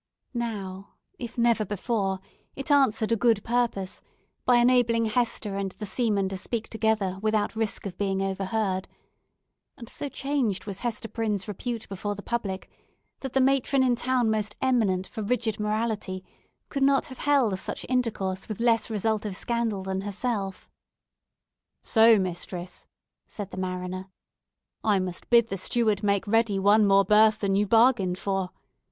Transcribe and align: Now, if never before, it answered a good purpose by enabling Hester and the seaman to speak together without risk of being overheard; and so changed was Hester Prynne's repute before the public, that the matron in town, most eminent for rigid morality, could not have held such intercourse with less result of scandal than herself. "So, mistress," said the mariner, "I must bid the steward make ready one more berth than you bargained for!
Now, 0.33 0.95
if 1.19 1.37
never 1.37 1.63
before, 1.63 2.21
it 2.55 2.71
answered 2.71 3.11
a 3.11 3.15
good 3.15 3.43
purpose 3.43 4.01
by 4.45 4.55
enabling 4.55 5.05
Hester 5.05 5.57
and 5.57 5.73
the 5.73 5.85
seaman 5.85 6.27
to 6.29 6.37
speak 6.37 6.69
together 6.69 7.19
without 7.21 7.55
risk 7.55 7.85
of 7.85 7.99
being 7.99 8.19
overheard; 8.19 8.87
and 9.77 9.87
so 9.87 10.09
changed 10.09 10.65
was 10.65 10.79
Hester 10.79 11.07
Prynne's 11.07 11.47
repute 11.47 11.87
before 11.87 12.15
the 12.15 12.23
public, 12.23 12.67
that 13.19 13.33
the 13.33 13.39
matron 13.41 13.83
in 13.83 13.95
town, 13.95 14.31
most 14.31 14.55
eminent 14.59 15.05
for 15.05 15.21
rigid 15.21 15.59
morality, 15.59 16.23
could 16.69 16.81
not 16.81 17.05
have 17.05 17.19
held 17.19 17.59
such 17.59 17.85
intercourse 17.87 18.47
with 18.49 18.59
less 18.59 18.89
result 18.89 19.23
of 19.23 19.35
scandal 19.35 19.83
than 19.83 20.01
herself. 20.01 20.67
"So, 21.83 22.17
mistress," 22.17 22.87
said 23.27 23.51
the 23.51 23.57
mariner, 23.57 24.09
"I 24.83 24.97
must 24.97 25.29
bid 25.29 25.49
the 25.49 25.59
steward 25.59 26.01
make 26.01 26.25
ready 26.25 26.57
one 26.57 26.87
more 26.87 27.05
berth 27.05 27.37
than 27.41 27.53
you 27.53 27.67
bargained 27.67 28.17
for! 28.17 28.49